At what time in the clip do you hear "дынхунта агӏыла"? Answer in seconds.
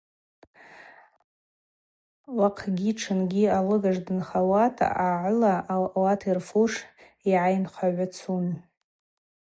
4.07-5.53